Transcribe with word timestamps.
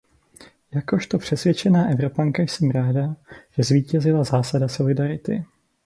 Jakožto 0.71 1.17
přesvědčená 1.17 1.89
Evropanka 1.89 2.43
jsem 2.43 2.69
ráda, 2.71 3.15
že 3.51 3.63
zvítězila 3.63 4.23
zásada 4.23 4.67
solidarity. 4.67 5.45